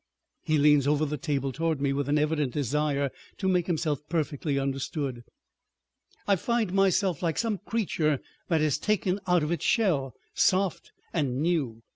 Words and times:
He 0.41 0.57
leans 0.57 0.87
over 0.87 1.05
the 1.05 1.15
table 1.19 1.51
toward 1.51 1.79
me 1.79 1.93
with 1.93 2.09
an 2.09 2.17
evident 2.17 2.53
desire 2.53 3.11
to 3.37 3.47
make 3.47 3.67
himself 3.67 3.99
perfectly 4.09 4.57
understood. 4.57 5.23
"I 6.27 6.37
find 6.37 6.73
myself 6.73 7.21
like 7.21 7.37
some 7.37 7.59
creature 7.59 8.19
that 8.47 8.61
is 8.61 8.79
taken 8.79 9.19
out 9.27 9.43
of 9.43 9.51
its 9.51 9.63
shell—soft 9.63 10.91
and 11.13 11.39
new. 11.39 11.83